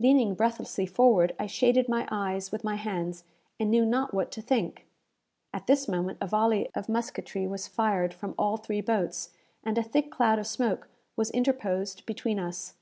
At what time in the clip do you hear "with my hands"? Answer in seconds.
2.50-3.22